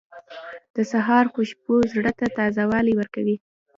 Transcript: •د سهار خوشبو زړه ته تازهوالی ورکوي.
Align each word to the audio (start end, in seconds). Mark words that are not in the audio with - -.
•د 0.75 0.77
سهار 0.91 1.25
خوشبو 1.33 1.75
زړه 1.93 2.11
ته 2.19 2.25
تازهوالی 2.37 2.93
ورکوي. 2.95 3.35